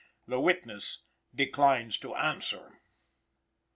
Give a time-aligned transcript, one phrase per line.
[0.27, 1.03] The witness
[1.35, 2.81] "declines to answer."